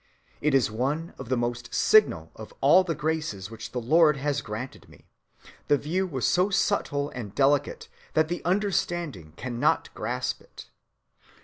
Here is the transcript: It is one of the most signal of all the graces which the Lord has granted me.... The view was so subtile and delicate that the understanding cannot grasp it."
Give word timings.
It 0.41 0.55
is 0.55 0.71
one 0.71 1.13
of 1.19 1.29
the 1.29 1.37
most 1.37 1.75
signal 1.75 2.31
of 2.35 2.55
all 2.59 2.83
the 2.83 2.95
graces 2.95 3.51
which 3.51 3.71
the 3.71 3.79
Lord 3.79 4.17
has 4.17 4.41
granted 4.41 4.89
me.... 4.89 5.05
The 5.67 5.77
view 5.77 6.07
was 6.07 6.25
so 6.25 6.49
subtile 6.49 7.09
and 7.13 7.35
delicate 7.35 7.87
that 8.15 8.27
the 8.27 8.43
understanding 8.43 9.33
cannot 9.37 9.93
grasp 9.93 10.41
it." 10.41 10.71